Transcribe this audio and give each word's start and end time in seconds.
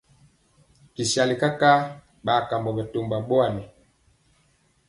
Bisali 0.93 1.35
kakaa 1.41 1.79
ɓa 2.25 2.33
kambɔ 2.49 2.69
bitomba 2.77 3.17
ɓowanɛ. 3.27 3.61